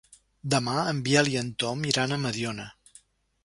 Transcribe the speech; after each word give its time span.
Demà 0.53 0.77
en 0.93 1.03
Biel 1.09 1.29
i 1.33 1.37
en 1.43 1.51
Tom 1.65 1.87
iran 1.93 2.15
a 2.15 2.21
Mediona. 2.27 2.67